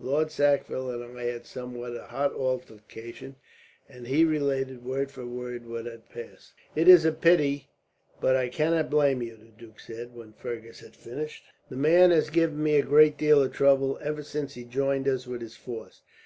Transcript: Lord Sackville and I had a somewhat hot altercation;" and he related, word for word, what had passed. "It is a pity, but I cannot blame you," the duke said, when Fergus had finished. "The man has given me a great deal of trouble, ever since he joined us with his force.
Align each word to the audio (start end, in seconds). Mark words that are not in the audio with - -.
Lord 0.00 0.30
Sackville 0.30 0.90
and 0.90 1.18
I 1.18 1.22
had 1.22 1.40
a 1.40 1.44
somewhat 1.46 1.96
hot 1.96 2.34
altercation;" 2.34 3.36
and 3.88 4.06
he 4.06 4.22
related, 4.22 4.84
word 4.84 5.10
for 5.10 5.24
word, 5.24 5.66
what 5.66 5.86
had 5.86 6.10
passed. 6.10 6.52
"It 6.76 6.88
is 6.88 7.06
a 7.06 7.10
pity, 7.10 7.70
but 8.20 8.36
I 8.36 8.50
cannot 8.50 8.90
blame 8.90 9.22
you," 9.22 9.34
the 9.38 9.46
duke 9.46 9.80
said, 9.80 10.14
when 10.14 10.34
Fergus 10.34 10.80
had 10.80 10.94
finished. 10.94 11.42
"The 11.70 11.76
man 11.76 12.10
has 12.10 12.28
given 12.28 12.62
me 12.62 12.74
a 12.76 12.82
great 12.82 13.16
deal 13.16 13.42
of 13.42 13.52
trouble, 13.54 13.98
ever 14.02 14.22
since 14.22 14.52
he 14.52 14.64
joined 14.64 15.08
us 15.08 15.26
with 15.26 15.40
his 15.40 15.56
force. 15.56 16.02